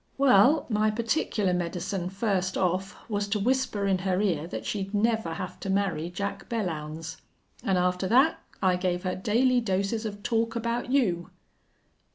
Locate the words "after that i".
7.77-8.77